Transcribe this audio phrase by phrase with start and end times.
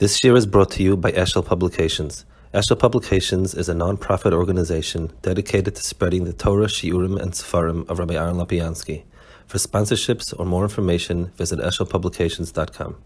[0.00, 2.24] This year is brought to you by Eshel Publications.
[2.52, 8.00] Eshel Publications is a non-profit organization dedicated to spreading the Torah, Shiurim, and Sefarim of
[8.00, 9.04] Rabbi Aaron Lopiansky.
[9.46, 12.96] For sponsorships or more information, visit eshelpublications.com.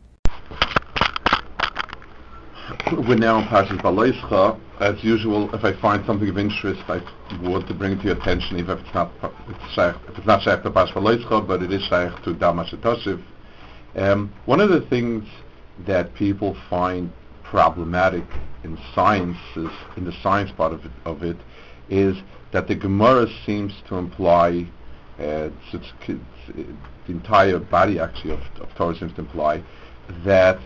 [3.06, 4.58] We're now in Parshas Beha'aloscha.
[4.80, 7.02] As usual, if I find something of interest, I
[7.42, 10.26] want to bring it to your attention, even if it's not it's shaykh, if it's
[10.26, 13.22] not shaykh to Parshas Beha'aloscha, but it is shaykh to Damash.
[13.94, 15.28] Um, one of the things
[15.86, 18.24] that people find problematic
[18.64, 21.36] in sciences, in the science part of it, of it
[21.88, 22.16] is
[22.52, 24.66] that the Gemara seems to imply,
[25.18, 26.20] uh, it's, it's,
[27.06, 29.62] the entire body actually of, of Torah seems to imply
[30.24, 30.58] that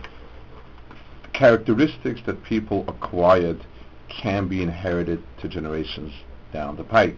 [1.33, 3.65] characteristics that people acquired
[4.09, 6.13] can be inherited to generations
[6.51, 7.17] down the pike.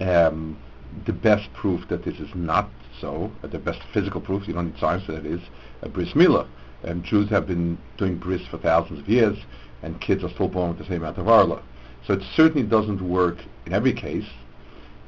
[0.00, 0.58] Um,
[1.06, 4.66] the best proof that this is not so, uh, the best physical proof, you don't
[4.66, 5.40] need science that, is
[5.82, 6.46] a bris milah.
[6.86, 9.38] Um, Jews have been doing bris for thousands of years,
[9.82, 11.62] and kids are still born with the same amount of arla.
[12.06, 14.28] So it certainly doesn't work in every case,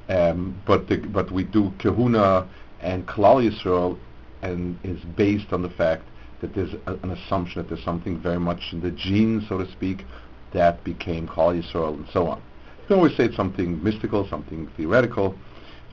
[0.08, 2.48] um, but the, but we do kahuna
[2.80, 3.98] and kalal Yisrael,
[4.42, 6.04] and is based on the fact
[6.40, 9.70] that there's a, an assumption that there's something very much in the genes, so to
[9.72, 10.04] speak,
[10.52, 12.38] that became kalal Yisrael and so on.
[12.38, 15.34] You can always say it's something mystical, something theoretical.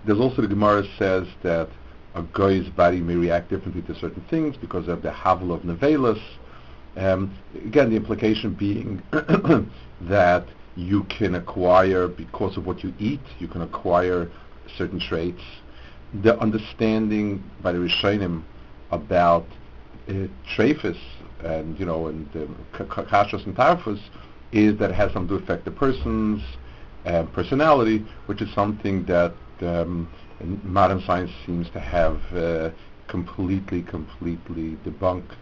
[0.05, 1.69] There's also the Gemara says that
[2.15, 6.21] a guy's body may react differently to certain things because of the havel of nevelas.
[6.95, 9.01] Um, again, the implication being
[10.01, 14.29] that you can acquire, because of what you eat, you can acquire
[14.77, 15.41] certain traits.
[16.21, 18.43] The understanding by the Rishonim
[18.91, 19.47] about
[20.07, 20.99] uh, trephis
[21.43, 23.99] and, you know, and um, and tarfus
[24.51, 26.41] is that it has something to affect the person's
[27.05, 30.07] uh, personality, which is something that um,
[30.43, 32.69] modern science seems to have uh,
[33.07, 35.35] completely, completely debunked.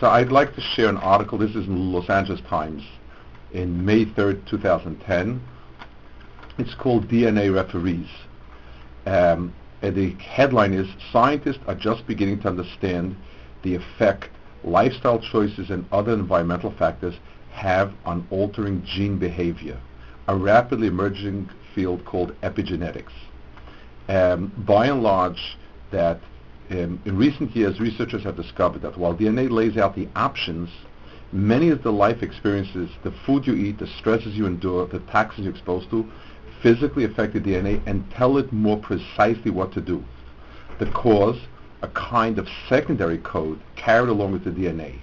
[0.00, 1.38] So I'd like to share an article.
[1.38, 2.82] This is in Los Angeles Times
[3.52, 5.40] in May 3rd, 2010.
[6.58, 8.08] It's called DNA Referees.
[9.06, 13.16] Um, and the headline is, Scientists are just beginning to understand
[13.62, 14.30] the effect
[14.62, 17.14] lifestyle choices and other environmental factors
[17.52, 19.78] have on altering gene behavior,
[20.26, 23.12] a rapidly emerging field called epigenetics
[24.08, 25.56] um, by and large,
[25.90, 26.20] that
[26.70, 30.70] um, in recent years, researchers have discovered that while DNA lays out the options,
[31.32, 35.44] many of the life experiences, the food you eat, the stresses you endure, the toxins
[35.44, 36.10] you're exposed to,
[36.62, 40.02] physically affect the DNA and tell it more precisely what to do.
[40.78, 41.38] The cause,
[41.82, 45.00] a kind of secondary code carried along with the DNA.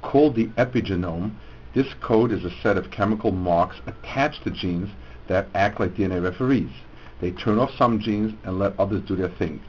[0.00, 1.34] Called the epigenome,
[1.74, 4.88] this code is a set of chemical marks attached to genes
[5.28, 6.70] that act like DNA referees.
[7.20, 9.60] They turn off some genes and let others do their thing.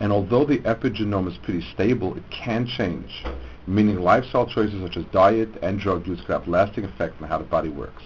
[0.00, 3.22] And although the epigenome is pretty stable, it can change,
[3.66, 7.38] meaning lifestyle choices such as diet and drug use could have lasting effects on how
[7.38, 8.02] the body works.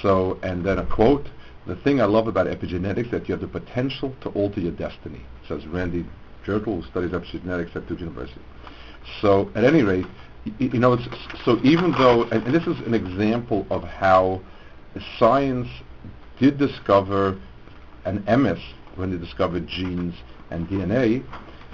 [0.00, 1.28] So, and then a quote,
[1.66, 4.72] the thing I love about epigenetics is that you have the potential to alter your
[4.72, 6.06] destiny, says Randy
[6.44, 8.40] Jirtle, who studies epigenetics at Duke University.
[9.20, 10.06] So, at any rate,
[10.58, 10.98] you, you know,
[11.44, 14.40] so even though, and, and this is an example of how
[15.18, 15.68] science
[16.38, 17.38] did discover
[18.04, 18.58] and MS,
[18.96, 20.14] when they discovered genes
[20.50, 21.24] and DNA,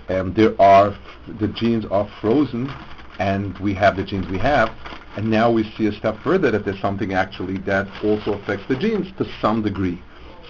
[0.09, 0.97] um, there are
[1.39, 2.69] the genes are frozen,
[3.19, 4.71] and we have the genes we have,
[5.17, 8.77] and now we see a step further that there's something actually that also affects the
[8.77, 10.01] genes to some degree.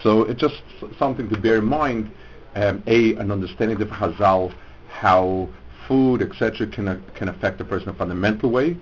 [0.03, 0.63] So it's just
[0.99, 2.11] something to bear in mind.
[2.57, 4.53] Um, a, an understanding of Hazal,
[4.89, 5.49] how
[5.87, 8.77] food, etc., can uh, can affect a person in a fundamental way,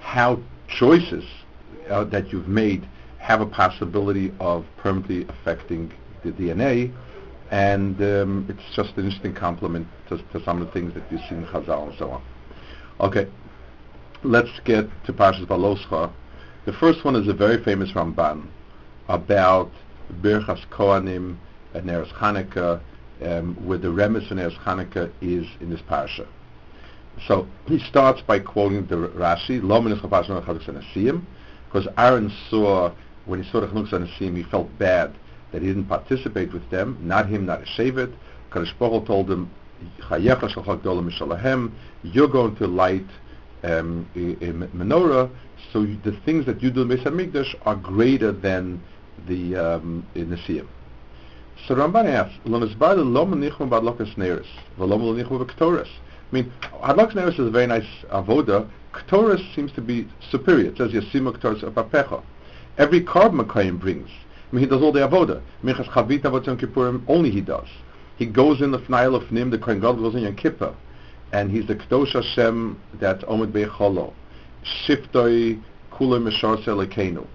[0.00, 0.38] how
[0.68, 1.24] choices
[1.88, 2.86] uh, that you've made
[3.18, 5.90] have a possibility of permanently affecting
[6.24, 6.92] the DNA,
[7.50, 11.18] and um, it's just an interesting complement to, to, some of the things that you
[11.28, 12.22] see in Chazal and so on.
[13.00, 13.28] Okay,
[14.22, 16.12] let's get to Parshas Beha'aloscha.
[16.64, 18.46] The first one is a very famous Ramban
[19.08, 19.70] about
[20.20, 21.36] Birchas Kohanim
[21.74, 22.80] and Eretz Chanukah,
[23.22, 26.26] um, where the remes in Eretz Chanukah is in this parsha.
[27.26, 29.60] So he starts by quoting the Rashi,
[31.66, 32.92] because Aaron saw,
[33.26, 35.14] when he saw the Chanukah Nasim, he felt bad
[35.54, 38.12] that he didn't participate with them, not him, not a Shevet.
[38.50, 39.48] Kadosh Baruch told him,
[42.02, 43.06] you're going to light
[43.62, 45.30] um, a, a menorah,
[45.72, 48.82] so you, the things that you do in Beis HaMikdash are greater than
[49.28, 50.66] the um, Nesiim.
[51.68, 55.86] So Ramban asks, Bad aloman nichum badlokisneris, the Lomalnichovtoris.
[55.86, 56.52] I mean,
[56.82, 58.68] Hadlak Neres is a very nice avoda.
[58.92, 60.70] Ktoris seems to be superior.
[60.70, 62.24] It says Yasima Ktoris Apapecha.
[62.76, 64.10] Every carbon Makayim brings
[64.54, 65.42] I mean, he does all the avoda.
[65.64, 67.66] Yom Kippurim, only he does.
[68.16, 70.72] He goes in the Fnail of Nim, the Kohen God goes in Yom Kippur,
[71.32, 74.12] and he's the Kedosh Hashem that Omed Beicholo.
[74.86, 75.60] shiftoi
[75.90, 77.26] kule mishar selekenu.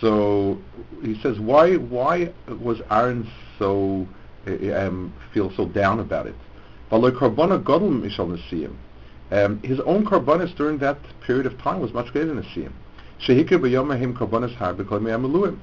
[0.00, 0.56] So
[1.02, 4.08] he says, why why was Aaron so
[4.46, 6.34] um, feel so down about it?
[6.90, 7.02] Um,
[9.62, 12.72] his own karbonis during that period of time was much greater than Nesiyim.
[13.26, 15.58] Shehikir b'yomahim karbonis har because me'amiluim.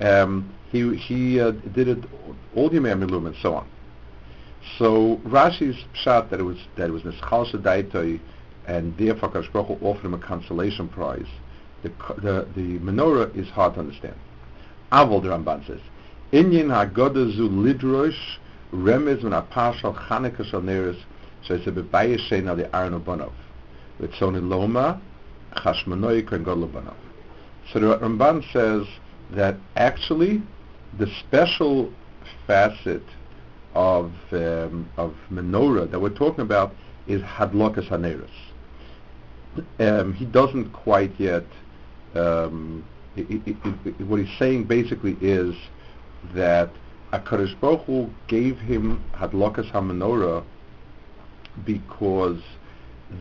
[0.00, 2.04] Um, he he uh, did it
[2.54, 3.68] all the me'amiluim and so on.
[4.78, 8.20] So Rashi's shot that it was that it was Nischal Shadaitoi
[8.66, 11.26] and therefore Kadosh offered him a consolation prize.
[11.82, 14.16] The, the, the menorah is hard to understand.
[14.90, 15.80] Avol the Ramban says,
[16.32, 18.38] Inyan HaGodazu Lidrosh
[18.72, 20.98] Remez Min HaPashal Chanukah Shal Neres
[21.46, 23.32] Shese Bebayes Shein Al Arno Bonov
[24.00, 25.00] Ritzoni Loma
[25.56, 26.68] Chashmanoi Kren Godlo
[27.72, 28.86] So the Ramban says
[29.34, 30.42] that actually
[30.98, 31.92] the special
[32.46, 33.02] facet
[33.74, 36.72] of um, of menorah that we're talking about
[37.06, 38.28] is hadlokas haneris.
[39.78, 41.44] Um, he doesn't quite yet.
[42.14, 42.84] Um,
[43.16, 45.54] it, it, it, what he's saying basically is
[46.34, 46.70] that
[47.12, 50.44] Hakadosh Baruch Hu gave him hadlokas hamenorah
[51.64, 52.40] because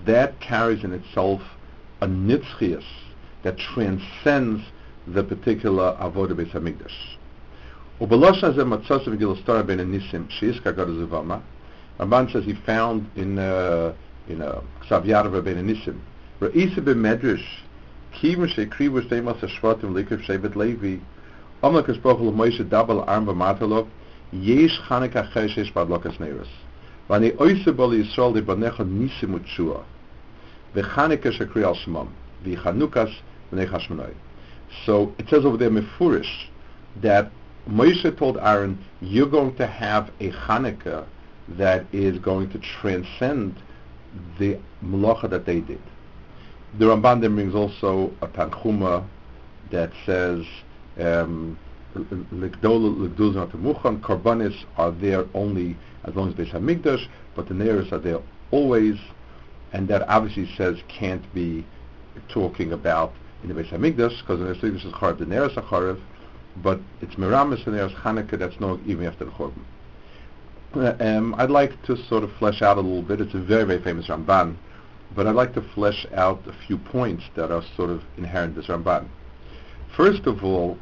[0.05, 1.41] that carries in itself
[2.01, 2.83] a nitzchias
[3.43, 4.63] that transcends
[5.07, 7.17] the particular avodah Beis Hamikdash.
[7.99, 11.41] Ubalosh hazeh matzos of Gilostar ben Nisim shiiska garzuvama.
[11.99, 13.93] Ramban says he found in uh,
[14.27, 14.39] in
[14.89, 15.99] Xaviarva uh, ben Nisim.
[16.39, 17.43] Reisa b'medrash
[18.13, 20.99] kim shekrivu shteimas hashvatim likiv shevet Levi.
[21.61, 23.87] Amlek esprochel Moshe double arm v'matalov
[24.31, 26.47] yesh chanek acher sheish padlokas neiros.
[27.09, 29.83] Vani oise bol Yisrael libanecha nisim utshua.
[30.73, 32.07] V'chanek eshakri al shemam.
[32.45, 33.13] V'chanukas
[33.51, 34.13] v'nei chashmonoi.
[34.85, 36.47] So it says over there, Mefurish,
[37.01, 37.31] that
[37.69, 41.05] Moshe told Aaron, you're going to have a Hanukkah
[41.49, 43.55] that is going to transcend
[44.39, 45.81] the malacha that they did.
[46.79, 49.05] The Ramban then brings also a Tanchuma
[49.71, 50.45] that says,
[50.99, 51.57] um,
[54.01, 58.19] Karbanis are there only as long as Beis Hamikdash, but the Neres are there
[58.51, 58.95] always,
[59.71, 61.65] and that obviously says can't be
[62.29, 65.99] talking about in the Beis Hamikdash because the Hamikdash is Charav, the Neres are Charav,
[66.57, 69.63] but it's Miramis and there's Hanukkah that's no even after the Churban.
[70.75, 73.21] Uh, um, I'd like to sort of flesh out a little bit.
[73.21, 74.55] It's a very, very famous Ramban,
[75.15, 78.61] but I'd like to flesh out a few points that are sort of inherent in
[78.61, 79.07] this Ramban.
[79.95, 80.77] First of all,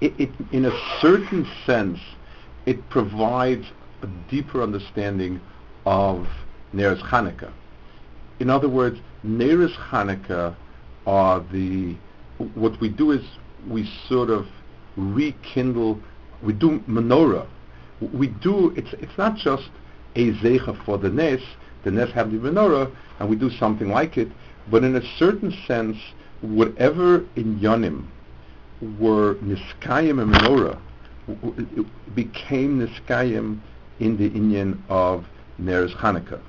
[0.00, 1.98] it, it, in a certain sense,
[2.64, 3.66] it provides
[4.02, 5.40] a deeper understanding
[5.84, 6.26] of
[6.74, 7.52] Neres Hanukkah.
[8.38, 10.54] In other words, Neres Hanukkah
[11.10, 11.96] are the,
[12.54, 13.22] what we do is
[13.68, 14.46] we sort of
[14.96, 15.98] rekindle,
[16.40, 17.48] we do menorah.
[18.00, 19.70] We do, it's, it's not just
[20.14, 21.40] a zecha for the Nes,
[21.82, 24.28] the Nes have the menorah, and we do something like it,
[24.70, 25.96] but in a certain sense,
[26.42, 28.06] whatever in Yonim
[29.00, 30.78] were Niskayim and menorah,
[32.14, 33.58] became Niskayim
[33.98, 35.26] in the Inyan of
[35.60, 36.40] Neres Hanukkah.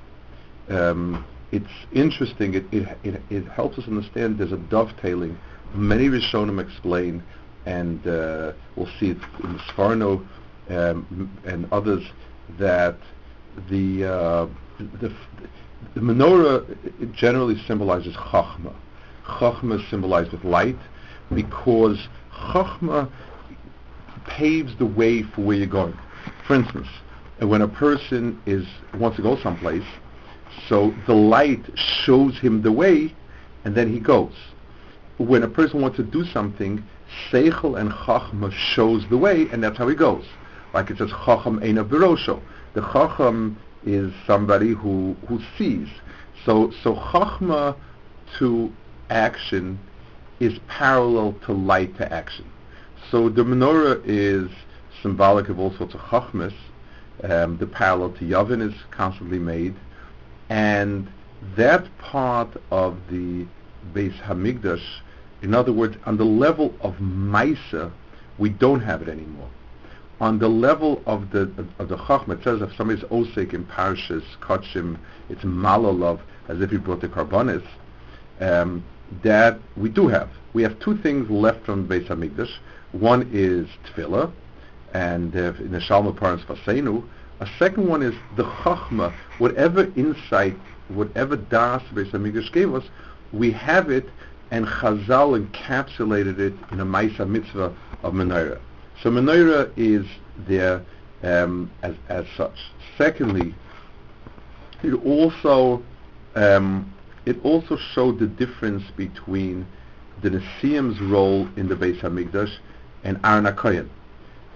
[0.68, 5.38] Um, it's interesting, it, it, it, it helps us understand there's a dovetailing
[5.74, 7.22] many Rishonim explain,
[7.66, 10.26] and uh, we'll see it in Sforno
[10.68, 12.04] um, and others,
[12.58, 12.96] that
[13.68, 14.46] the, uh,
[15.00, 15.14] the,
[15.94, 18.74] the menorah generally symbolizes Chachma.
[19.26, 20.78] Chachma is symbolized with light
[21.34, 23.10] because Chachma
[24.26, 25.96] paves the way for where you're going.
[26.46, 26.88] For instance,
[27.38, 29.84] when a person is wants to go someplace,
[30.68, 33.14] so the light shows him the way,
[33.64, 34.34] and then he goes
[35.18, 36.82] when a person wants to do something,
[37.30, 40.24] Seichel and Chachma shows the way, and that's how he goes.
[40.74, 42.40] Like it says, Chacham Eina Birosho.
[42.74, 45.88] The Chacham is somebody who, who sees.
[46.44, 47.76] So, so Chachma
[48.38, 48.72] to
[49.10, 49.78] action
[50.40, 52.50] is parallel to light to action.
[53.10, 54.50] So the menorah is
[55.02, 56.54] symbolic of all sorts of Chachmas.
[57.22, 59.76] Um, the parallel to Yavin is constantly made.
[60.52, 61.08] And
[61.56, 63.46] that part of the
[63.94, 64.84] Beis Hamikdash.
[65.40, 67.90] In other words, on the level of Maisa,
[68.36, 69.48] we don't have it anymore.
[70.20, 74.24] On the level of the of the Chachma, it says if somebody's osik in Parshas
[74.42, 74.98] Kachim,
[75.30, 77.66] it's Malalov, as if he brought the Karbonis,
[78.40, 78.84] um,
[79.24, 80.28] that we do have.
[80.52, 82.52] We have two things left from Beis Hamikdash.
[82.92, 84.30] One is Tefillah,
[84.92, 87.04] and uh, in the Shalma Parents Fasenu.
[87.42, 90.54] A second one is the Chachma, whatever insight,
[90.86, 92.84] whatever Das Beis Hamikdash gave us,
[93.32, 94.08] we have it,
[94.52, 98.60] and Chazal encapsulated it in a Maisa Mitzvah of Menorah.
[99.02, 100.06] So Menorah is
[100.46, 100.84] there
[101.24, 102.56] um, as, as such.
[102.96, 103.52] Secondly,
[104.84, 105.82] it also
[106.36, 106.94] um,
[107.26, 109.66] it also showed the difference between
[110.22, 112.56] the Nesiim's role in the Beis Hamikdash
[113.02, 113.90] and Aaron.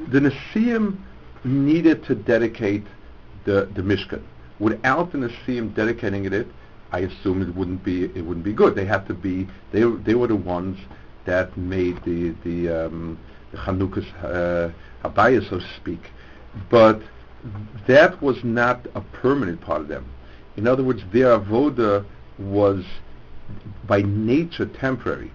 [0.09, 0.99] The Nesiim
[1.46, 2.84] needed to dedicate
[3.44, 4.22] the, the Mishkan.
[4.58, 6.46] Without the Nesiim dedicating it,
[6.92, 8.74] I assume it wouldn't be it wouldn't be good.
[8.74, 10.78] They had to be they they were the ones
[11.24, 13.18] that made the the, um,
[13.52, 14.72] the Chanukah's uh,
[15.02, 16.00] Habaya, so to speak.
[16.70, 17.02] But
[17.86, 20.06] that was not a permanent part of them.
[20.56, 22.04] In other words, their avoda
[22.38, 22.84] was
[23.86, 25.30] by nature temporary.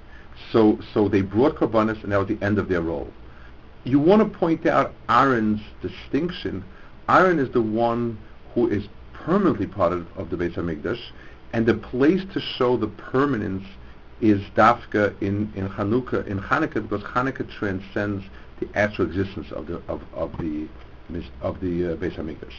[0.51, 3.11] So so they brought korbanos and that was the end of their role.
[3.83, 6.63] You want to point out Aaron's distinction.
[7.09, 8.17] Aaron is the one
[8.53, 11.01] who is permanently part of, of the Beit HaMikdash,
[11.53, 13.65] and the place to show the permanence
[14.21, 18.23] is Dafka in, in Hanukkah, in Hanukkah, because Hanukkah transcends
[18.59, 20.67] the actual existence of the of, of the
[21.41, 22.53] of the uh, Hamikdash.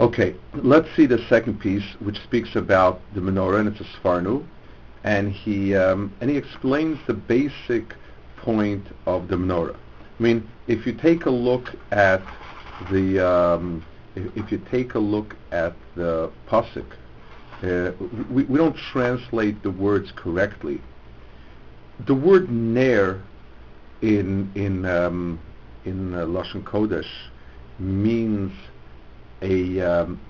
[0.00, 4.44] Okay, let's see the second piece, which speaks about the menorah, and it's a Sforno,
[5.04, 7.94] and he um, and he explains the basic
[8.42, 9.76] point of the menorah.
[10.18, 12.22] I mean, if you take a look at
[12.90, 16.86] the um, if, if, you take a look at the pasuk,
[17.62, 17.92] uh,
[18.30, 20.80] we, we don't translate the words correctly.
[22.06, 23.22] The word ner
[24.02, 25.38] in in um,
[25.84, 27.10] in uh, Lashon Kodesh
[27.78, 28.52] means
[29.42, 30.20] a, um,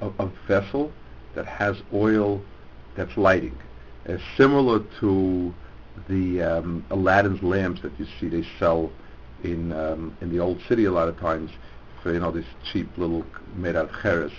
[0.00, 0.92] a, a vessel
[1.34, 2.40] that has oil
[2.96, 3.56] that's lighting,
[4.08, 5.54] uh, similar to
[6.08, 8.90] the um, Aladdin's lamps that you see they sell
[9.42, 11.50] in um, in the old city a lot of times
[12.02, 13.24] for you know these cheap little
[13.56, 14.32] made out of cheres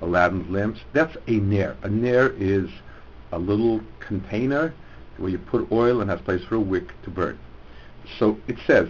[0.00, 0.80] Aladdin's lamps.
[0.92, 1.76] That's a nair.
[1.82, 2.70] A nair is
[3.32, 4.72] a little container
[5.16, 7.38] where you put oil and has place for a wick to burn.
[8.18, 8.88] So it says,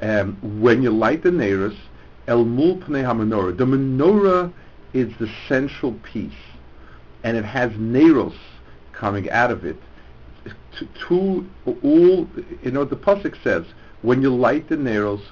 [0.00, 1.76] um, when you light the neirus,
[2.26, 3.56] el mul pnei menorah.
[3.56, 4.52] The menorah
[4.94, 6.32] is the central piece,
[7.22, 8.34] and it has neiros
[9.02, 9.76] coming out of it.
[10.78, 11.46] To, to
[11.82, 12.28] all,
[12.62, 13.64] you know, the pasuk says,
[14.02, 15.22] when you light the neiros,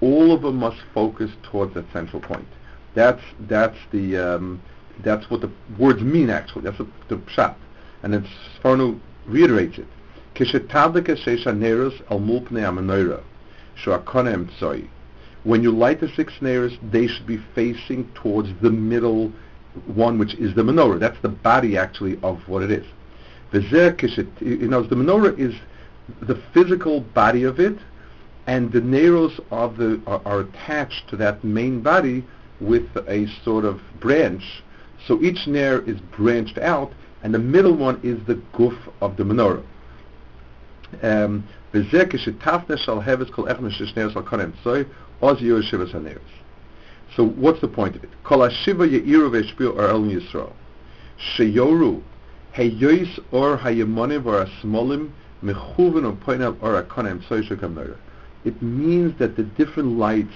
[0.00, 2.46] all of them must focus towards that central point.
[2.94, 4.62] That's that's the um,
[5.04, 6.62] that's what the words mean actually.
[6.62, 7.56] That's the, the pshat,
[8.02, 8.26] and then
[8.62, 9.86] Sforno reiterates it.
[15.44, 19.32] When you light the six snares, they should be facing towards the middle
[19.86, 20.98] one, which is the menorah.
[20.98, 22.86] That's the body, actually, of what it is.
[24.40, 25.54] You know, the menorah is
[26.20, 27.78] the physical body of it,
[28.46, 28.80] and the
[29.50, 32.24] are, the, are, are attached to that main body
[32.60, 34.62] with a sort of branch.
[35.06, 39.24] So each nair is branched out, and the middle one is the guf of the
[39.24, 39.64] menorah.
[41.02, 41.44] Um,
[47.16, 48.10] so what's the point of it?
[48.22, 49.30] Kol ye'iru.
[51.18, 52.02] Sheyoru
[52.56, 55.10] or hayemonim or asmolim
[55.42, 57.96] or upoinav or akonim.
[58.44, 60.34] It means that the different lights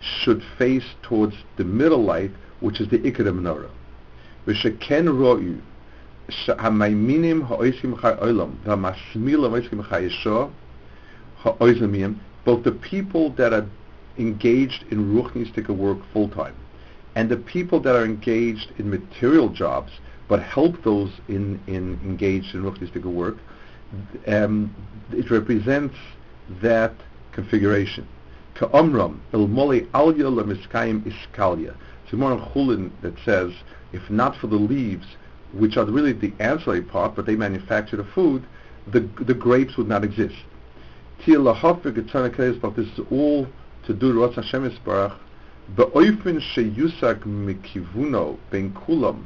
[0.00, 3.70] should face towards the middle light, which is the ikar menorah.
[4.46, 5.58] V'sheken ro'u
[6.28, 10.50] ha'maiminim ha'oisim ha'olam v'ha'masmilim ha'oisim ha'yesho
[11.38, 13.66] ha'oizamim both the people that are
[14.18, 16.54] engaged in ruchnistic work full time
[17.14, 19.92] and the people that are engaged in material jobs
[20.28, 23.36] but help those in, in engaged in ruchnistic work,
[24.26, 24.74] um,
[25.12, 25.96] it represents
[26.62, 26.94] that
[27.32, 28.06] configuration.
[28.54, 31.74] Ka'omram, el moli alya lemiskayim iskalya.
[32.04, 33.52] It's a more chulin that says,
[33.92, 35.06] if not for the leaves,
[35.52, 38.44] which are really the ancillary part, but they manufacture the food,
[38.86, 40.36] the, the grapes would not exist.
[41.24, 41.94] Tia lahofik
[42.76, 43.46] this is all
[43.86, 45.16] to do Rotz Hashem Yisbarach,
[45.76, 49.24] be'oifin she'yusak mikivuno ben kulam,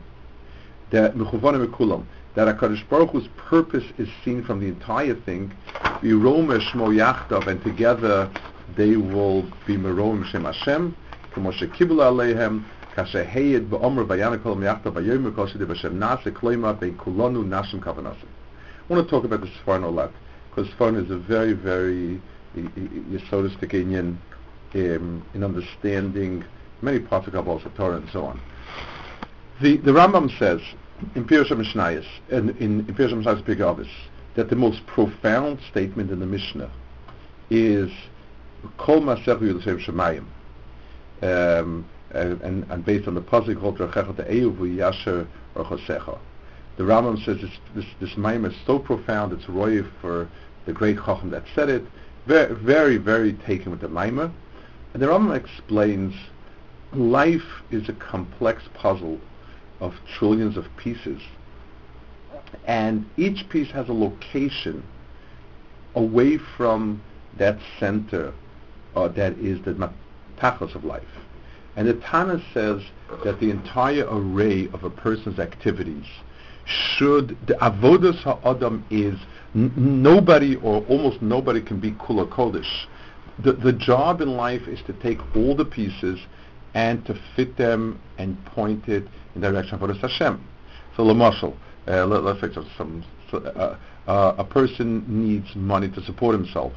[0.90, 2.04] that mikulam,
[2.35, 5.52] that Hakadosh Baruch Hu's purpose is seen from the entire thing.
[6.02, 8.30] and together
[8.76, 10.97] they will be merom shem Hashem,
[11.33, 12.64] k'moshe kibul aleihem,
[12.95, 18.28] kasher heyed ba'omer v'yanakol miyachtav v'yoyim Kol de v'shem nase kloima v'kulonu nashim kavanasim.
[18.88, 20.12] I want to talk about the Sfarn a lot,
[20.50, 22.21] because Sfarn is a very, very
[22.57, 24.18] yesodistic Indian
[24.75, 26.45] um, in understanding
[26.83, 28.40] many parts of Kabbalah, Torah, and so on.
[29.61, 30.61] The, the Rambam says
[31.17, 33.88] in Pirush Mishnayos, and in, in Pirush Mishnayos Pigavis,
[34.37, 36.71] that the most profound statement in the Mishnah
[37.50, 37.91] is
[38.77, 40.27] Kol Masech Yudashem Shemayim.
[41.21, 46.19] Um, and, and based on the pasuk called Rachecha E'uvu Yasher Orchosecha.
[46.77, 49.33] The Rambam says this this, this is so profound.
[49.33, 50.29] It's roy for
[50.67, 51.83] the great Chacham that said it.
[52.27, 54.33] Very very very taken with the maimah.
[54.95, 56.15] And the Rambam explains
[56.93, 59.21] life is a complex puzzle
[59.80, 61.20] of trillions of pieces,
[62.66, 64.82] and each piece has a location
[65.94, 67.02] away from
[67.38, 68.32] that center
[68.94, 71.02] uh, that is the matachos of life.
[71.76, 72.82] And the Tana says
[73.25, 76.06] that the entire array of a person's activities
[76.64, 79.18] should, the avodas ha'adam is,
[79.54, 82.87] n- nobody or almost nobody can be kula kodesh.
[83.38, 86.18] The, the job in life is to take all the pieces
[86.78, 89.04] and to fit them and point it
[89.35, 90.40] in the direction of Avodas Hashem.
[90.97, 91.56] So, Lamashal,
[91.88, 93.76] uh, let, us say some, so, uh,
[94.08, 96.73] uh, a person needs money to support himself,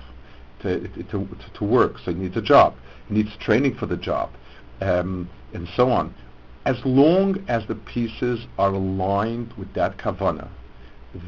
[0.63, 2.73] to, to, to, work, so he needs a job.
[3.09, 4.31] He needs training for the job,
[4.81, 6.15] um, and so on.
[6.65, 10.49] As long as the pieces are aligned with that kavana,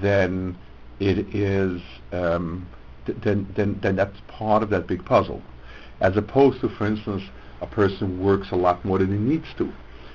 [0.01, 0.57] then
[0.99, 1.79] it is
[2.11, 2.67] um,
[3.05, 5.43] th- then, then then that's part of that big puzzle,
[6.01, 7.23] as opposed to, for instance,
[7.63, 9.71] a person works a lot more than he needs to.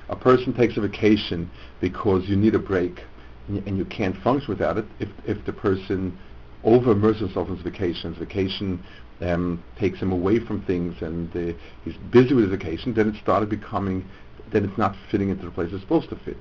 [0.09, 1.49] A person takes a vacation
[1.81, 3.01] because you need a break
[3.47, 6.17] and you can't function without it if, if the person
[6.63, 8.17] over immerses himself in his vacations.
[8.17, 8.83] Vacation
[9.21, 13.15] um, takes him away from things and uh, he's busy with his vacation, then it
[13.21, 14.05] started becoming,
[14.51, 16.37] then it's not fitting into the place it's supposed to fit.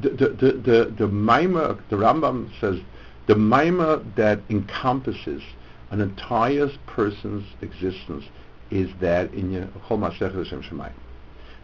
[0.00, 2.78] The, the, the, the, the the Rambam says,
[3.26, 5.42] the Maima that encompasses
[5.90, 8.24] an entire person's existence
[8.70, 10.92] is that in your Chol.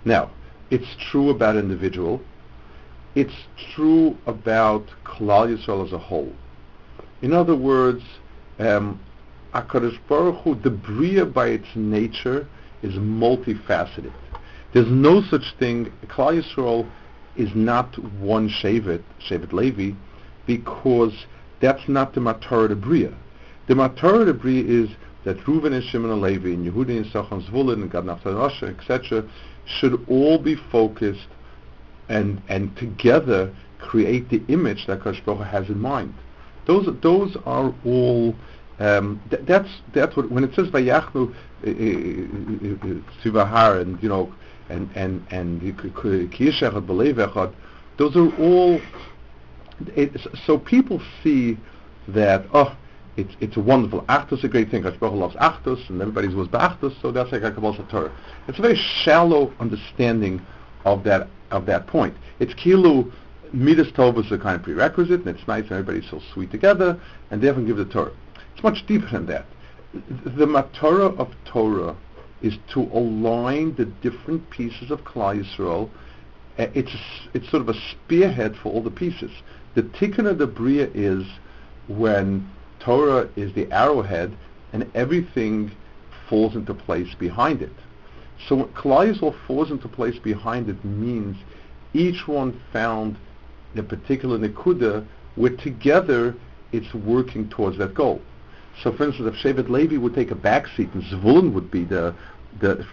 [0.04, 0.30] Now,
[0.70, 2.20] it's true about individual,
[3.14, 3.34] it's
[3.74, 6.32] true about Klal Yisrael as a whole.
[7.22, 8.02] In other words,
[8.58, 9.00] um,
[9.54, 12.48] HaKadosh Baruch Hu, the Bria by its nature
[12.82, 14.12] is multifaceted.
[14.72, 16.90] There's no such thing, Klal Yisrael
[17.36, 19.96] is not one Shevet, Shevet Levi,
[20.46, 21.26] because
[21.60, 23.14] that's not the Matar de Bria.
[23.68, 24.90] The Matar de Bria is
[25.24, 29.24] that Reuven and Shimon and Levi and Yehudi and Sachon Zvulun and Gad Naphtali etc.,
[29.66, 31.28] should all be focused
[32.08, 36.14] and and together create the image that Kosh has in mind.
[36.66, 38.34] Those those are all.
[38.78, 41.32] Um, th- that's that's what when it says Vayachnu
[41.64, 44.34] eh, eh, eh, Sivahar and you know
[44.68, 47.54] and and and Kiyeshachad Belevechad,
[47.98, 48.80] those are all.
[50.46, 51.56] so people see
[52.08, 52.76] that oh
[53.16, 54.82] it's it's a wonderful Achdus, a great thing.
[54.82, 58.12] Hashbaruch loves Achdus, and everybody was Ba'achdus, so that's like a Kabbalah Torah.
[58.48, 60.44] It's a very shallow understanding
[60.84, 62.14] of that of that point.
[62.40, 63.12] It's kilu
[63.52, 67.00] midas tov is a kind of prerequisite, and it's nice and everybody's so sweet together,
[67.30, 68.12] and they haven't given the Torah.
[68.54, 69.46] It's much deeper than that.
[69.92, 71.96] The matorah of Torah
[72.42, 75.88] is to align the different pieces of Klal Yisrael.
[76.58, 76.94] Uh, it's
[77.32, 79.30] it's sort of a spearhead for all the pieces.
[79.74, 81.24] The tikkun of the bria is
[81.88, 82.48] when
[82.84, 84.36] Torah is the arrowhead,
[84.72, 85.72] and everything
[86.28, 87.72] falls into place behind it.
[88.46, 91.36] So when falls into place behind it means
[91.94, 93.16] each one found
[93.76, 96.34] a particular nekuda where together
[96.72, 98.20] it's working towards that goal.
[98.82, 101.84] So for instance, if Shevet Levi would take a back seat and Zvulun would be
[101.84, 102.14] the,
[102.60, 102.84] the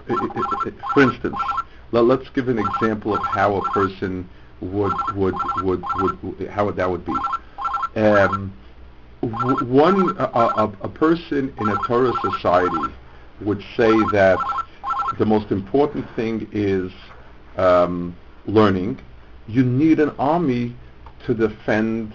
[0.94, 1.36] for instance,
[1.92, 4.30] let, us give an example of how a person
[4.62, 7.16] would, would, would, would, how that would be.
[7.96, 8.54] Um,
[9.22, 12.92] one, a, a, a person in a Torah society
[13.42, 14.42] would say that
[15.18, 16.92] the most important thing is
[17.58, 19.00] um, learning.
[19.48, 20.76] You need an army
[21.26, 22.14] to defend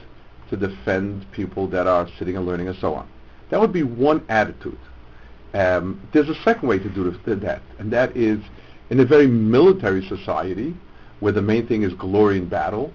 [0.50, 3.08] to defend people that are sitting and learning and so on.
[3.50, 4.78] That would be one attitude.
[5.54, 8.38] Um, there's a second way to do that, and that is
[8.90, 10.76] in a very military society
[11.20, 12.92] where the main thing is glory in battle.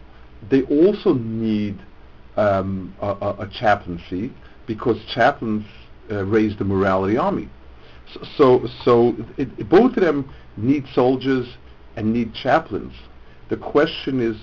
[0.49, 1.77] They also need
[2.37, 4.31] um, a, a, a, chaplaincy
[4.67, 5.65] because chaplains
[6.09, 7.49] uh, raise the morality army.
[8.37, 11.47] So, so, it, both of them need soldiers
[11.95, 12.93] and need chaplains.
[13.49, 14.37] The question is,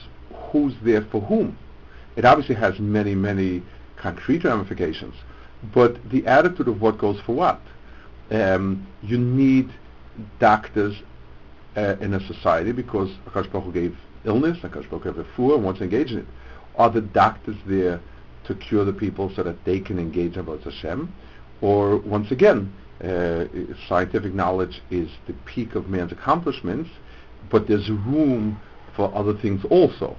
[0.51, 1.57] who's there for whom?
[2.17, 3.63] It obviously has many, many
[3.97, 5.15] concrete ramifications,
[5.75, 7.61] but the attitude of what goes for what.
[8.31, 9.71] Um, you need
[10.39, 10.97] doctors
[11.77, 15.85] uh, in a society because Akash gave illness, Akash gave a fool and wants to
[15.85, 16.27] engage in it.
[16.79, 18.01] Are the doctors there
[18.45, 21.13] to cure the people so that they can engage Avodah Hashem?
[21.61, 23.45] Or once again, uh,
[23.89, 26.91] scientific knowledge is the peak of man's accomplishments,
[27.51, 28.61] but there's room
[28.95, 30.17] for other things also.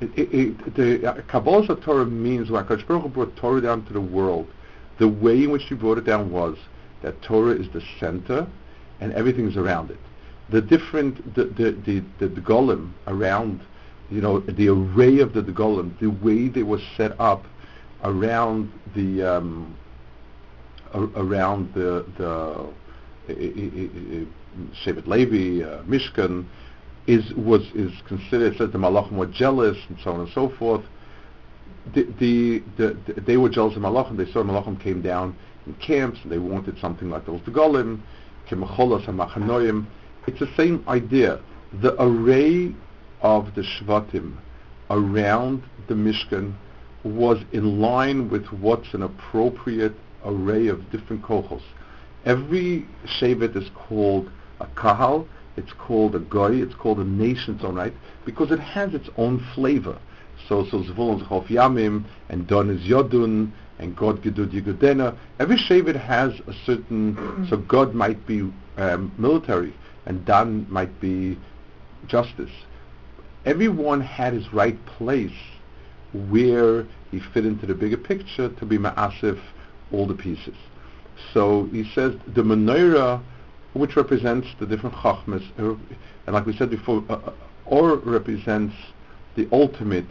[0.00, 3.92] It, it, it, the uh, Kabbalah Torah means when HaKadosh Baruch brought Torah down to
[3.92, 4.48] the world,
[4.98, 6.56] the way in which he brought it down was
[7.02, 8.46] that Torah is the center
[9.00, 9.98] and everything is around it.
[10.50, 13.60] The different, the, the, the, the golem around
[14.10, 17.44] you know, the array of the Golan, the way they were set up
[18.02, 19.76] around the um,
[20.94, 22.68] around the the
[24.84, 26.46] Shevet Levi, uh, Mishkan,
[27.06, 30.82] is was is considered says the Malachim were jealous and so on and so forth.
[31.94, 34.16] The, the, the, the they were jealous of Malachim.
[34.16, 38.00] They saw Malachim came down in camps and they wanted something like those the Golim,
[38.48, 39.86] Kemecholas and Machanoim.
[40.26, 41.40] It's the same idea.
[41.80, 42.74] The array
[43.22, 44.36] of the Shvatim
[44.90, 46.54] around the Mishkan
[47.04, 51.62] was in line with what's an appropriate array of different kohos.
[52.24, 54.30] Every Shevet is called
[54.60, 57.94] a kahal, it's called a goy, it's called a nation its own right,
[58.26, 59.98] because it has its own flavor.
[60.48, 65.16] So, so Zvulun Chof Yamim, and Don is Yodun, and God Gedud Yigudena.
[65.38, 69.74] Every Shevet has a certain, so God might be um, military,
[70.06, 71.38] and Dan might be
[72.06, 72.50] justice.
[73.44, 75.32] Everyone had his right place
[76.12, 79.40] where he fit into the bigger picture to be ma'asif
[79.92, 80.56] all the pieces.
[81.32, 83.22] So he says the menorah,
[83.74, 87.32] which represents the different chachmas, and like we said before, uh, uh,
[87.66, 88.74] or represents
[89.36, 90.06] the ultimate,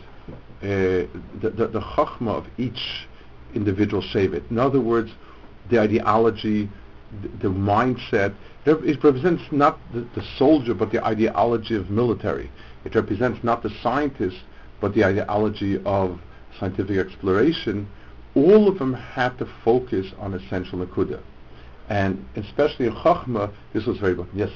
[0.61, 1.05] uh,
[1.41, 3.07] the, the, the chachma of each
[3.53, 4.49] individual shevet.
[4.49, 5.11] In other words,
[5.69, 6.69] the ideology,
[7.21, 8.33] the, the mindset.
[8.65, 12.51] It represents not the, the soldier, but the ideology of military.
[12.85, 14.37] It represents not the scientist,
[14.79, 16.19] but the ideology of
[16.59, 17.87] scientific exploration,
[18.35, 21.19] all of them had to focus on essential nakuda.
[21.89, 24.27] And especially in Chachma, this was very good.
[24.33, 24.51] Yes?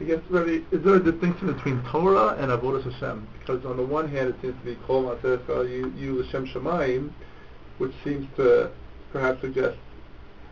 [0.00, 3.28] I guess, really, is there a distinction between Torah and Avodah Hashem?
[3.38, 7.10] Because on the one hand, it seems to be Kol Ma'asecha, you, you Hashem Shemayim,
[7.78, 8.70] which seems to
[9.12, 9.78] perhaps suggest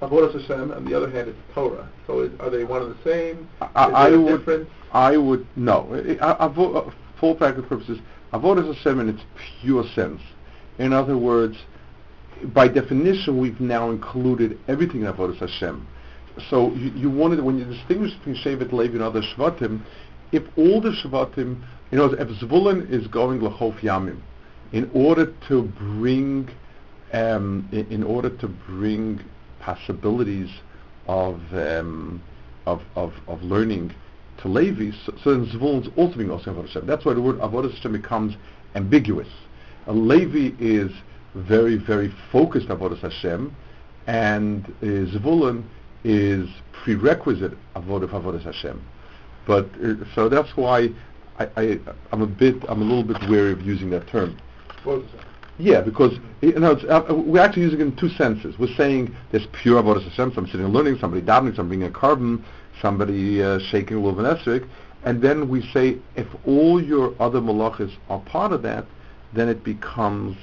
[0.03, 1.89] Avodah Hashem, and the other hand, it's Torah.
[2.07, 3.49] So is, are they one and the same?
[3.61, 4.69] I, I would, difference?
[4.93, 5.89] I would, no.
[6.21, 7.99] I, I, for all practical purposes,
[8.33, 9.23] Avodah Hashem in its
[9.61, 10.21] pure sense
[10.79, 11.57] in other words,
[12.53, 15.87] by definition, we've now included everything in Avodah Hashem.
[16.49, 19.83] So you, you wanted, when you distinguish between Shevet Levi and other Shvatim,
[20.33, 24.21] if all the Shvatim, you know, if Zvulun is going Lachof Yamim,
[24.73, 26.49] in order to bring,
[27.13, 29.21] um, in, in, order to bring
[29.63, 30.51] possibilities
[31.07, 32.23] of, um,
[32.67, 33.95] of, of, of learning
[34.43, 36.87] to Levi, so, so then is also being also Avodah Hashem.
[36.87, 38.37] That's why the word Avodah Hashem becomes
[38.75, 39.29] ambiguous.
[39.87, 40.91] A Levi is
[41.35, 43.55] very, very focused about Hashem,
[44.07, 45.65] and uh, Zvulun
[46.05, 48.83] is prerequisite avodah avodas Hashem.
[49.47, 50.89] But uh, so that's why
[51.39, 51.81] I, I,
[52.13, 54.39] am a bit, I'm a little bit wary of using that term.
[55.59, 58.59] Yeah, because you know, uh, we're actually using it in two senses.
[58.59, 61.93] We're saying there's pure avodah Hashem, somebody sitting and learning, somebody davening, somebody being a
[61.93, 62.45] carbon,
[62.81, 64.69] somebody uh, shaking a little esrog,
[65.05, 68.87] and then we say if all your other malachas are part of that,
[69.35, 70.37] then it becomes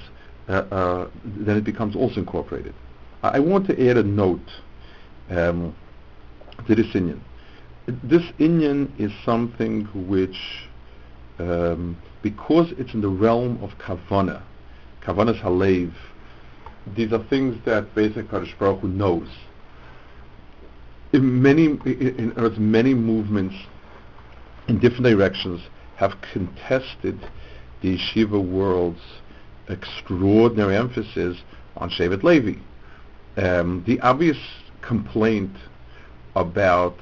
[0.50, 2.74] uh, uh, then it becomes also incorporated.
[3.22, 4.50] I, I, want to add a note
[5.30, 5.76] um,
[6.67, 7.19] to this Inyan.
[8.04, 10.67] This Inyan is something which,
[11.38, 14.41] um, because it's in the realm of Kavana,
[15.10, 15.91] Kavanas Halev,
[16.95, 19.28] these are things that basically Kadosh Baruch Hu knows.
[21.13, 23.56] In many, in, in many movements
[24.67, 25.62] in different directions
[25.95, 27.19] have contested
[27.82, 29.02] the yeshiva world's
[29.67, 31.39] extraordinary emphasis
[31.78, 32.60] on Shevet Levi.
[33.36, 34.38] Um, the obvious
[34.82, 35.56] complaint
[36.36, 36.95] about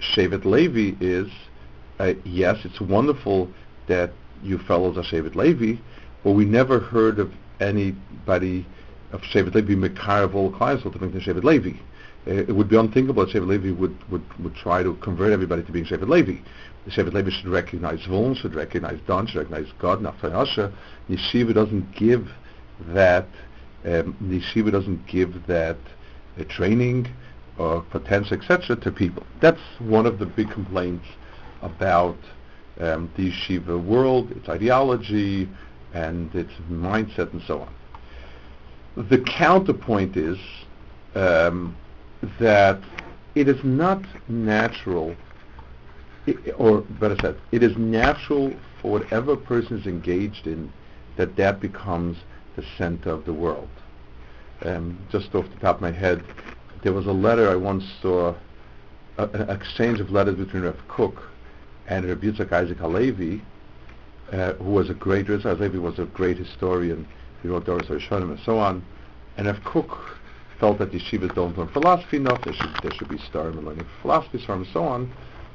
[0.00, 1.30] Shevet Levi is,
[1.98, 3.50] uh, yes, it's wonderful
[3.86, 5.78] that you fellows are Shevet Levi,
[6.24, 8.66] but we never heard of anybody
[9.12, 11.78] of Shevet Levi of all clients to make the Shevet Levi.
[12.26, 15.62] Uh, it would be unthinkable that Shevet Levi would, would, would try to convert everybody
[15.62, 16.38] to being Shevet Levi.
[16.84, 20.72] The Shevet Levi should recognize Vuln, should recognize Don, should recognize God, Naftali Asher.
[21.08, 22.28] Yeshiva doesn't give
[22.88, 23.26] that,
[23.84, 25.78] um, Yeshiva doesn't give that
[26.38, 27.08] uh, training
[27.58, 29.22] or potential, etc., to people.
[29.40, 31.06] That's one of the big complaints
[31.60, 32.16] about
[32.80, 35.48] um, the yeshiva world, its ideology,
[35.94, 39.08] and its mindset, and so on.
[39.08, 40.38] The counterpoint is
[41.14, 41.76] um,
[42.38, 42.80] that
[43.34, 45.16] it is not natural
[46.58, 50.72] or better said, it is natural for whatever person is engaged in
[51.16, 52.16] that that becomes
[52.56, 53.68] the center of the world.
[54.64, 56.22] Um, just off the top of my head,
[56.82, 58.34] there was a letter I once saw,
[59.18, 61.22] a, an exchange of letters between Rav Kook
[61.88, 63.42] and Rabbi Isaac Halevi,
[64.32, 67.06] uh, who was a great, Yitzhak Halevi was a great historian,
[67.42, 68.84] he wrote Doros and so on,
[69.36, 69.96] and if Kook
[70.58, 73.86] felt that yeshivas don't learn philosophy enough, there should, there should be starting in learning
[74.02, 75.12] philosophy, and so on,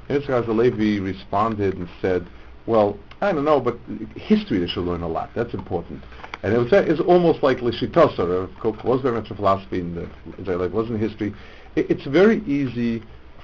[0.09, 2.25] Yitzchak Levi responded and said,
[2.65, 3.77] well, I don't know, but
[4.15, 5.29] history they should learn a lot.
[5.35, 6.03] That's important.
[6.43, 8.49] And it was it's almost like Lishitasa.
[8.59, 10.09] Kook was very much a philosophy in the
[10.39, 11.33] Israel, wasn't history.
[11.75, 13.01] It, it's very easy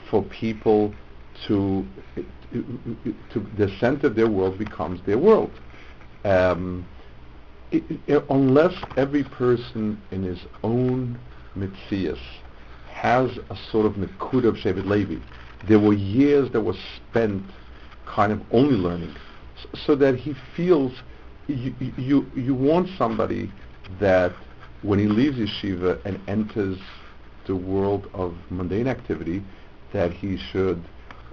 [0.10, 0.94] for people
[1.48, 1.86] to,
[2.52, 5.52] to the center of their world becomes their world.
[6.24, 6.86] Um,
[7.72, 11.18] it, it, unless every person in his own
[11.58, 12.20] mitzias
[12.92, 15.18] has a sort of nakud of Shevet Levi,
[15.68, 17.44] there were years that were spent
[18.06, 19.16] kind of only learning,
[19.62, 20.92] so, so that he feels
[21.48, 23.52] you, you, you want somebody
[24.00, 24.32] that
[24.82, 26.78] when he leaves yeshiva and enters
[27.48, 29.44] the world of mundane activity,
[29.94, 30.84] that he should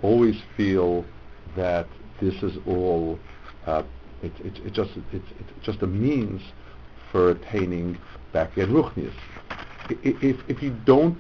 [0.03, 1.05] always feel
[1.57, 1.87] that
[2.21, 3.19] this is all
[3.67, 3.83] uh,
[4.23, 6.43] it, it, it just it's, it's just a means
[7.13, 7.99] for attaining
[8.33, 9.15] back in ruchnius.
[9.89, 11.19] If, if you don't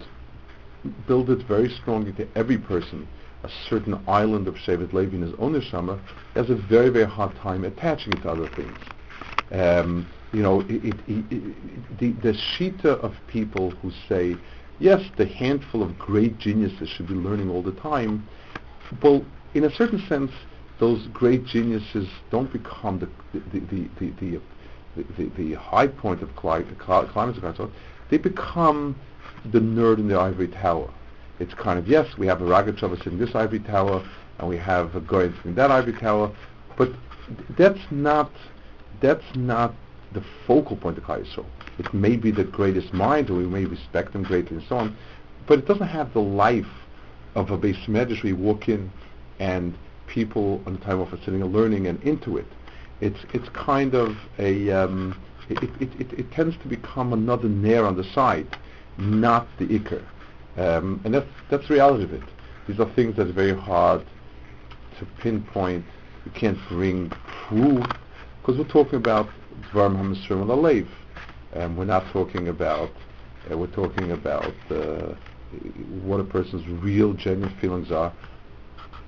[1.06, 3.06] build it very strongly to every person,
[3.44, 5.98] a certain island of Shevet Levi in his own neshama,
[6.34, 8.76] has a very, very hard time attaching it to other things.
[9.50, 14.36] Um, you know, it, it, the, the shita of people who say,
[14.78, 18.28] yes, the handful of great geniuses should be learning all the time,
[19.03, 19.24] well,
[19.55, 20.31] in a certain sense,
[20.79, 23.09] those great geniuses don't become the
[23.51, 24.40] the the the,
[24.96, 27.70] the, the, the high point of climate of
[28.11, 28.96] They become
[29.53, 30.92] the nerd in the ivory tower.
[31.38, 34.07] It's kind of yes, we have a Rogatchover in this ivory tower,
[34.38, 36.35] and we have a guy in that ivory tower,
[36.77, 36.90] but
[37.57, 38.31] that's not
[39.01, 39.74] that's not
[40.12, 41.44] the focal point of Klal
[41.79, 44.96] It may be the greatest mind, or we may respect them greatly, and so on,
[45.46, 46.66] but it doesn't have the life
[47.38, 48.90] of a base medrash you walk in
[49.38, 52.46] and people on the time are sitting and learning and into it.
[53.01, 57.87] It's it's kind of a um, it, it, it, it, tends to become another nair
[57.87, 58.59] on the side,
[58.98, 60.05] not the ikr.
[60.57, 62.29] Um, and that's that's the reality of it.
[62.66, 64.05] These are things that's very hard
[64.98, 65.85] to pinpoint.
[66.24, 67.11] You can't bring
[67.46, 67.87] proof
[68.40, 69.29] because we're talking about
[69.72, 70.88] dvarim hamesrim al
[71.53, 72.90] and we're not talking about
[73.51, 75.14] uh, we're talking about uh,
[76.02, 78.12] what a person's real genuine feelings are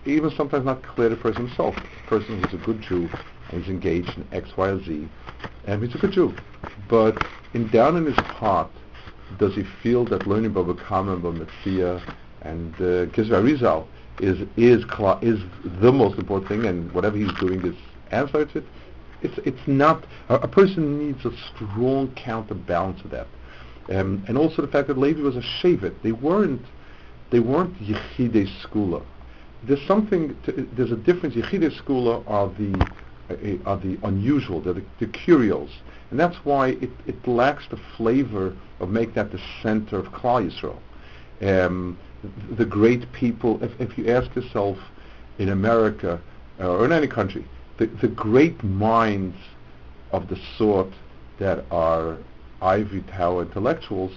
[0.06, 1.74] even sometimes not clear to the person himself.
[1.74, 3.08] The person who's a good Jew
[3.50, 5.08] and he's engaged in X, Y, or Z,
[5.66, 6.34] and he's a good Jew.
[6.88, 7.22] But
[7.54, 8.70] in down in his heart,
[9.38, 11.46] does he feel that learning Baba Kama Baba
[12.42, 13.86] and uh, Kisra Rizal
[14.18, 14.84] is is
[15.22, 15.40] is
[15.80, 17.74] the most important thing, and whatever he's doing is
[18.10, 18.64] answer to it?
[19.22, 20.04] It's it's not.
[20.28, 23.26] A, a, person needs a strong counterbalance to that,
[23.88, 25.94] um, and also the fact that Levi was a shavet.
[26.02, 26.64] They weren't
[27.30, 29.02] they weren't yichidei skula
[29.62, 31.34] there's something, to, there's a difference.
[31.34, 32.72] Yechidei Skula are the
[33.30, 35.70] uh, are the unusual, the, the curios,
[36.10, 40.50] and that's why it, it lacks the flavor of make that the center of Klal
[40.50, 40.78] Yisrael.
[41.42, 41.98] Um,
[42.56, 44.78] the great people, if, if you ask yourself
[45.38, 46.20] in America
[46.58, 47.46] uh, or in any country,
[47.78, 49.36] the, the great minds
[50.12, 50.92] of the sort
[51.38, 52.18] that are
[52.62, 54.12] ivory tower intellectuals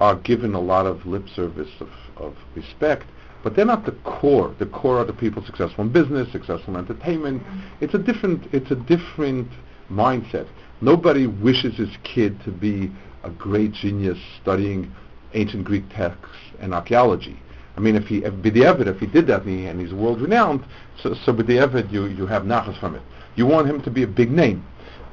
[0.00, 3.04] are given a lot of lip service of, of respect,
[3.42, 4.54] but they're not the core.
[4.58, 7.42] The core are the people successful in business, successful in entertainment.
[7.42, 7.84] Mm-hmm.
[7.84, 9.48] It's a different, it's a different
[9.90, 10.48] mindset.
[10.80, 12.90] Nobody wishes his kid to be
[13.22, 14.92] a great genius studying
[15.34, 17.38] ancient Greek texts and archaeology.
[17.76, 20.20] I mean, if he, if B'di'evid, if he did that and, he, and he's world
[20.20, 20.64] renowned,
[21.02, 23.02] so, so B'di'evid, you, you have nachas from it.
[23.36, 24.64] You want him to be a big name.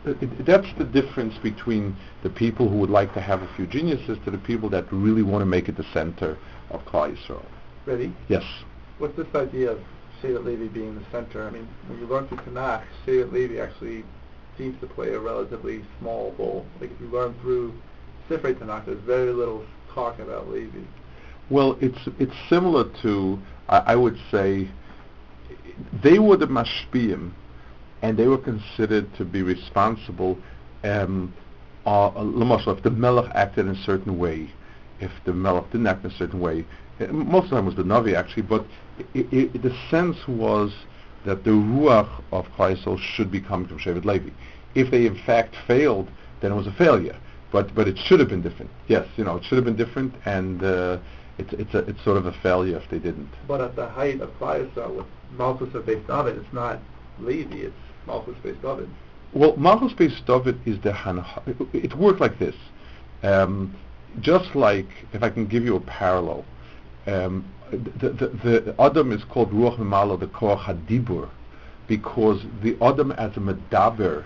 [0.04, 4.32] That's the difference between the people who would like to have a few geniuses to
[4.32, 6.38] the people that really want to make it the center
[6.72, 7.46] of Klal Yisrael.
[7.86, 8.16] Ready?
[8.28, 8.44] Yes.
[8.98, 9.80] What's this idea of
[10.22, 11.48] Shevet Levi being the center?
[11.48, 14.04] I mean, when you learn through Tanakh, Shevet Levi actually
[14.58, 16.66] seems to play a relatively small role.
[16.80, 17.74] Like if you learn through
[18.30, 20.80] Sifrei Tanakh, there's very little talk about Levi.
[21.50, 24.70] Well, it's it's similar to I, I would say
[26.04, 27.32] they were the mashpiyim,
[28.02, 30.38] and they were considered to be responsible.
[30.84, 31.34] Um,
[31.86, 34.52] uh, if the Melech acted in a certain way,
[35.00, 36.66] if the Melech didn't act in a certain way,
[37.10, 38.66] most of the time was the Navi actually, but
[39.14, 40.72] the sense was
[41.26, 44.30] that the Ruach of Klaisel should be coming from Shevet Levi.
[44.76, 46.10] If they in fact failed,
[46.42, 47.18] then it was a failure.
[47.52, 48.72] But but it should have been different.
[48.88, 50.98] Yes, you know, it should have been different, and uh,
[51.38, 53.30] it's it's a, it's sort of a failure if they didn't.
[53.48, 56.80] But at the height of Klaisel with Malchus of Beis David, it's not
[57.20, 57.76] Levi, it's
[58.08, 58.90] Malchus Beis David.
[59.34, 61.26] Well, Malchus Beis David is the Han.
[61.74, 62.56] It worked like this.
[63.24, 63.76] Um,
[64.20, 66.44] just like, if I can give you a parallel,
[67.08, 71.30] um, the, the, the Adam is called Ruach Mimala, the Koach Hadibur,
[71.88, 74.26] because the Adam as a Medaber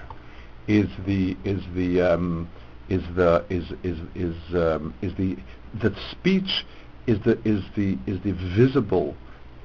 [0.67, 2.49] is the is the um,
[2.89, 5.38] is the is is is um, is the
[5.81, 6.65] that speech
[7.07, 9.15] is the is the is the visible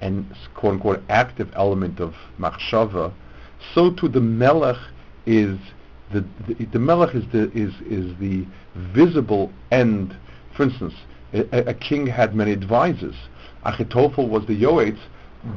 [0.03, 3.12] and quote unquote active element of machshava.
[3.75, 4.79] So to the melech
[5.27, 5.59] is
[6.12, 10.16] the the, the melech is the is is the visible end.
[10.57, 10.94] For instance,
[11.33, 13.14] a, a king had many advisors.
[13.64, 14.99] Achitophel was the Yoetz,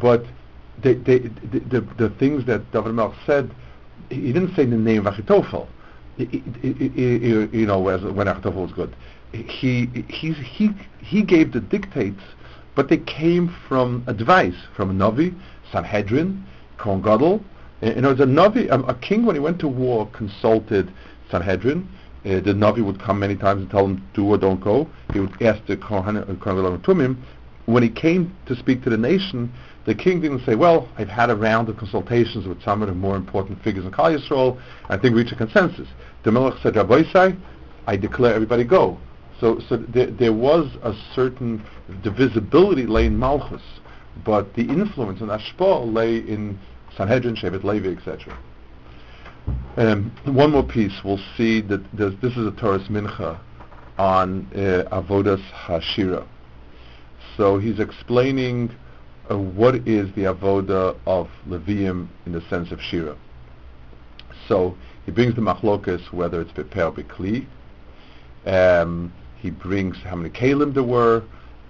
[0.01, 0.25] but
[0.81, 3.49] they, they, the, the, the things that David Melch said,
[4.09, 5.67] he didn't say the name of Achitofel.
[6.17, 8.95] You know, when Achitofel was good.
[9.31, 12.21] He, he, he, he gave the dictates,
[12.75, 15.33] but they came from advice from Novi,
[15.71, 16.45] Sanhedrin,
[16.77, 17.43] Kohen.
[17.83, 20.89] Eh, you know, a Navi, a, a king when he went to war consulted
[21.29, 21.87] Sanhedrin.
[22.23, 24.87] Uh, the Navi would come many times and tell him do or don't go.
[25.11, 27.17] He would ask the Kohen uh, Gadol Tumim.
[27.65, 29.51] When he came to speak to the nation,
[29.85, 32.95] the king didn't say, well, I've had a round of consultations with some of the
[32.95, 35.89] more important figures in Klal Yisrael, I think we reach a consensus.
[36.23, 37.03] The Melech said, Rabbi
[37.85, 38.97] I declare everybody go.
[39.41, 41.65] So, so there, there was a certain,
[42.01, 43.61] divisibility lay in Malchus,
[44.23, 46.57] but the influence and Ashpa lay in
[46.97, 48.37] Sanhedrin, Shevet Levi, etc.
[49.77, 53.39] Um, one more piece, we'll see that this is a Toras Mincha
[53.97, 56.25] on uh, Avodas Hashira.
[57.37, 58.71] So he's explaining
[59.29, 63.17] uh, what is the avoda of Levium in the sense of Shira.
[64.47, 67.47] So he brings the machlokas, whether it's beper or bekli.
[68.45, 71.23] Um, he brings how many kalim there were,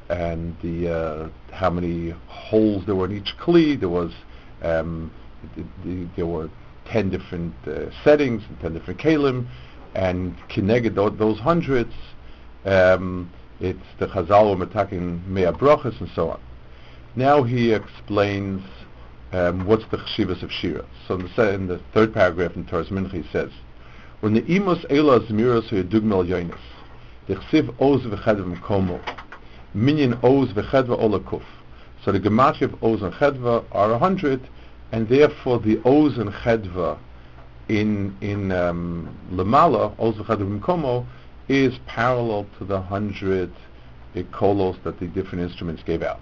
[0.10, 3.80] and the uh, how many holes there were in each kli.
[3.80, 4.12] There was
[4.64, 5.12] um,
[5.56, 6.50] the, the, there were
[6.86, 9.48] ten different uh, settings ten different kalim,
[9.96, 11.94] and kineged those, hundreds.
[12.66, 16.40] Um, it's the Chazal were attacking mea brachas and so on.
[17.16, 18.62] Now he explains
[19.32, 20.86] um, what's the chshivas of Shira.
[21.08, 23.52] So in the, in the third paragraph in Toras Mincha he says,
[24.22, 26.60] when the imos ela zmiros dugmel yonis,
[27.28, 29.00] the chsiv oz v'chedva mkomo,
[29.74, 31.44] minyan oz v'chedva olakuf.
[32.04, 34.48] So the gematria of oz and chedva are a hundred,
[34.92, 36.98] and therefore the oz and chedva
[37.70, 41.06] in in um, lemala oz v'chedva mkomo
[41.48, 43.52] is parallel to the hundred
[44.32, 46.20] kolos that the different instruments gave out.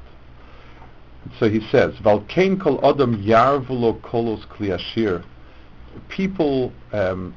[1.39, 5.23] So he says, Valkain kol adam yarvulo kolos kliashir.
[6.07, 7.35] People, um,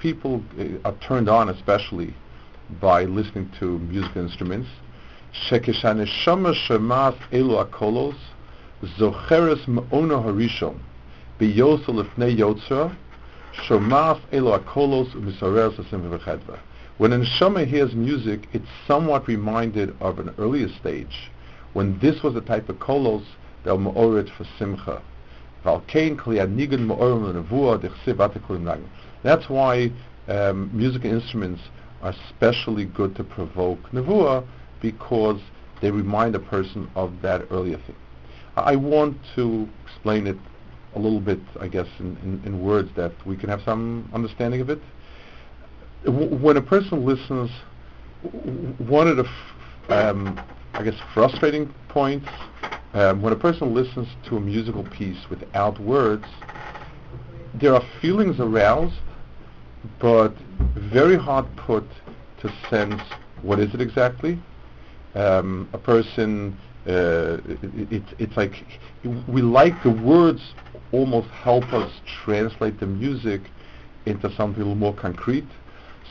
[0.00, 0.42] people
[0.84, 2.14] are turned on especially
[2.80, 4.68] by listening to musical instruments.
[11.38, 12.96] Biyosa lefnei yotzra
[13.52, 16.58] shomas elu akolos misareres asim v'chedva.
[16.98, 21.30] When an neshama hears music, it's somewhat reminded of an earlier stage
[21.74, 23.24] when this was a type of kolos
[23.64, 25.02] that were ma'orit for simcha.
[29.22, 29.92] That's why
[30.28, 31.62] um, musical instruments
[32.02, 34.44] are especially good to provoke nevuah
[34.80, 35.40] because
[35.80, 37.96] they remind a person of that earlier thing.
[38.56, 40.36] I want to explain it
[40.94, 44.60] a little bit, I guess, in, in, in words that we can have some understanding
[44.62, 44.80] of it.
[46.06, 47.50] W- when a person listens,
[48.78, 50.40] one of the f- um,
[50.74, 52.28] I guess, frustrating points.
[52.94, 56.26] Um, when a person listens to a musical piece without words,
[57.54, 58.94] there are feelings aroused,
[59.98, 60.34] but
[60.74, 61.84] very hard put
[62.40, 63.00] to sense
[63.42, 64.38] what is it exactly.
[65.16, 68.52] Um, a person, uh, it, it, it's like
[69.28, 70.52] we like the words
[70.92, 71.90] almost help us
[72.24, 73.40] translate the music
[74.04, 75.46] into something a little more concrete.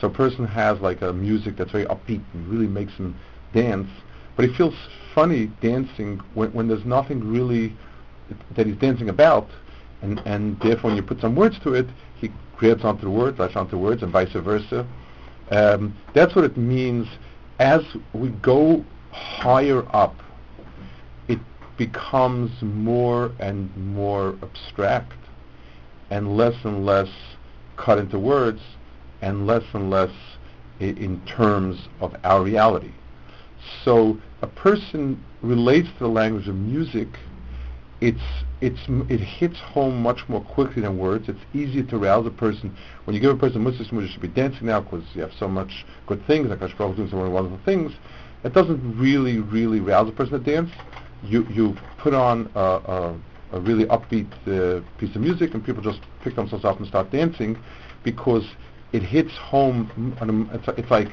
[0.00, 3.18] So a person has like a music that's very upbeat and really makes them
[3.54, 3.88] dance,
[4.34, 4.74] but it feels
[5.14, 7.74] funny dancing when, when there's nothing really
[8.56, 9.48] that he's dancing about,
[10.02, 13.38] and, and therefore when you put some words to it, he creates onto the words,
[13.38, 14.86] latches onto the words, and vice versa.
[15.50, 17.06] Um, that's what it means.
[17.58, 18.84] As we go
[19.16, 20.16] higher up,
[21.28, 21.38] it
[21.76, 25.18] becomes more and more abstract,
[26.10, 27.08] and less and less
[27.76, 28.60] cut into words,
[29.22, 30.12] and less and less
[30.80, 32.92] I- in terms of our reality.
[33.84, 37.08] So a person relates to the language of music,
[38.00, 38.20] it's
[38.60, 41.28] it's it hits home much more quickly than words.
[41.28, 42.76] It's easier to rouse a person.
[43.04, 45.48] When you give a person Muslim, you should be dancing now because you have so
[45.48, 46.48] much good things.
[46.48, 47.92] Like Hashbach doing so many wonderful things.
[48.44, 50.70] It doesn't really, really rouse a person to dance.
[51.22, 53.20] You you put on a, a,
[53.52, 57.10] a really upbeat uh, piece of music, and people just pick themselves up and start
[57.10, 57.58] dancing
[58.04, 58.44] because
[58.92, 59.90] it hits home.
[60.52, 61.08] It's, it's like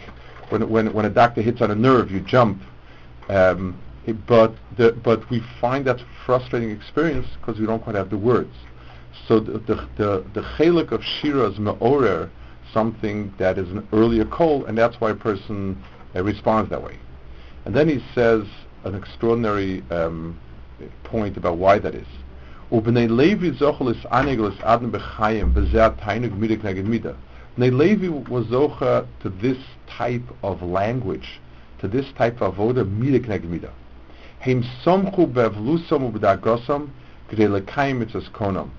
[0.49, 2.61] when when when a doctor hits on a nerve, you jump.
[3.29, 8.09] Um, it, but the, but we find that frustrating experience because we don't quite have
[8.09, 8.53] the words.
[9.27, 12.29] So the the the, the chelik of shira is me'orer,
[12.73, 15.81] something that is an earlier call, and that's why a person
[16.15, 16.99] uh, responds that way.
[17.65, 18.43] And then he says
[18.83, 20.39] an extraordinary um,
[21.03, 22.07] point about why that is.
[22.71, 27.15] Ubnei Levi zochel is anegel is adem b'chayim b'zeh tainug midik neged mida.
[27.57, 29.57] Bnei Levi was zocha to this
[29.87, 31.39] type of language,
[31.79, 33.71] to this type of avoda midik neged mida.
[34.41, 36.89] Heim somchu bevlusam ubedagosam
[37.29, 38.71] k'dei lekayim mitzvahs konam.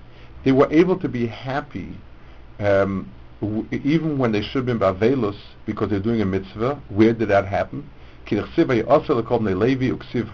[0.43, 1.97] They were able to be happy
[2.59, 3.11] um,
[3.41, 6.81] w- even when they should have been bavelus because they're doing a mitzvah.
[6.89, 7.89] Where did that happen?
[8.24, 10.30] כי דכסיב ויעשה לכל בני לוי וכסיב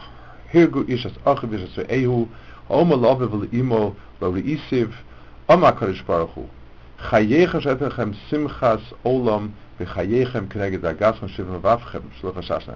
[0.55, 2.27] הרגו איש אס אחיו איש אס רעהו
[2.69, 3.93] הומו לאביו ולאמו
[4.23, 4.97] לא ראיסיב
[5.53, 6.47] אמר הקדוש ברוך הוא
[6.99, 9.49] חייך שאת לכם שמחס עולם
[9.81, 12.73] וחייכם כנגד הגס משיב לבבכם שלא חששתם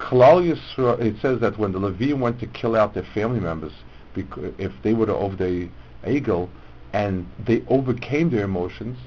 [0.00, 3.72] Klal Yisrael, it says that when the Levim went to kill out their family members,
[4.14, 5.68] because if they were to over the
[6.08, 6.48] eagle,
[6.92, 8.98] and they overcame their emotions,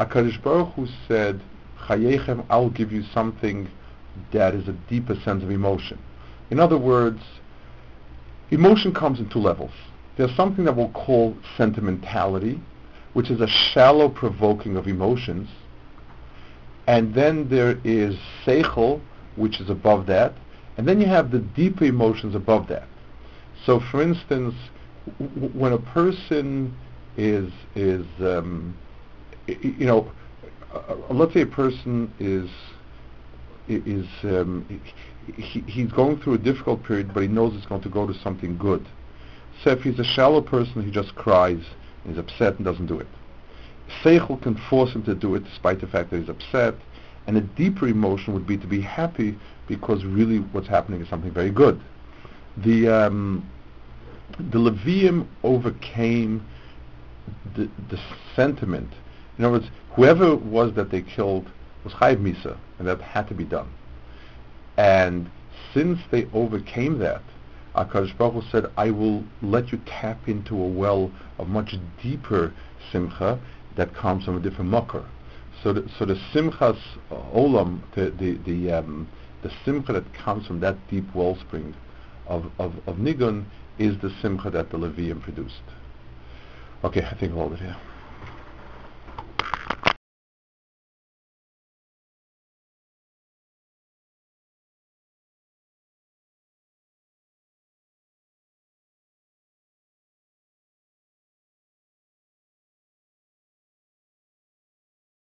[0.00, 1.40] HaKadosh Baruch Hu said,
[1.86, 3.68] Chayechem, I'll give you something
[4.31, 5.99] That is a deeper sense of emotion.
[6.49, 7.21] In other words,
[8.51, 9.71] emotion comes in two levels.
[10.17, 12.59] There's something that we'll call sentimentality,
[13.13, 15.49] which is a shallow provoking of emotions,
[16.87, 19.01] and then there is seichel,
[19.35, 20.33] which is above that,
[20.77, 22.87] and then you have the deeper emotions above that.
[23.65, 24.53] So, for instance,
[25.19, 26.75] w- when a person
[27.17, 28.77] is is um,
[29.47, 30.11] y- you know,
[30.73, 32.74] uh, let's say a person is i-
[33.67, 34.65] is um,
[35.35, 38.13] he, he's going through a difficult period, but he knows it's going to go to
[38.13, 38.85] something good.
[39.63, 41.63] So if he's a shallow person, he just cries
[42.07, 43.07] he's upset and doesn't do it.
[44.03, 46.75] Seichel can force him to do it despite the fact that he's upset,
[47.27, 49.37] and a deeper emotion would be to be happy
[49.67, 51.81] because really what's happening is something very good.
[52.57, 53.49] The um,
[54.37, 56.45] the Levium overcame
[57.55, 57.99] the, the
[58.35, 58.89] sentiment.
[59.37, 61.49] In other words, whoever it was that they killed
[61.85, 63.69] was Chayv Misa, and that had to be done.
[64.75, 65.29] And
[65.73, 67.21] since they overcame that,
[67.75, 72.53] HaKadosh Baruch Hu said, I will let you tap into a well of much deeper
[72.91, 73.39] simcha
[73.77, 75.05] that comes from a different makar.
[75.63, 76.79] So the, so the simchas
[77.11, 79.07] uh, olam, the, the, the, um,
[79.43, 81.75] the simcha that comes from that deep wellspring
[82.27, 83.45] of, of, of nigun
[83.77, 85.61] is the simcha that the Levium produced.
[86.83, 87.77] Okay, I think I'll hold it here.